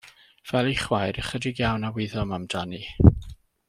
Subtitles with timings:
[0.51, 2.85] Fel ei chwaer, ychydig iawn a wyddom amdani.